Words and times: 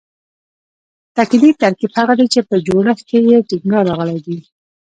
تاکیدي 1.15 1.49
ترکیب 1.61 1.91
هغه 1.99 2.13
دﺉ، 2.19 2.27
چي 2.33 2.39
په 2.49 2.55
جوړښت 2.65 3.01
کښي 3.09 3.19
ئې 3.29 3.37
ټینګار 3.49 3.83
راغلی 3.89 4.17
یي. 4.27 4.39